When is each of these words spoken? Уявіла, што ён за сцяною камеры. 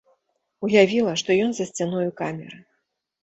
Уявіла, 0.67 1.13
што 1.23 1.29
ён 1.43 1.51
за 1.57 1.67
сцяною 1.71 2.09
камеры. 2.21 2.57